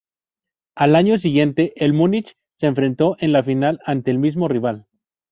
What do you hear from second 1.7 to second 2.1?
el